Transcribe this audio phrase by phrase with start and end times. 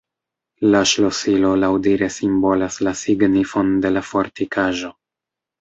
[0.75, 4.95] La ŝlosilo laŭdire simbolas la signifon de la fortikaĵo.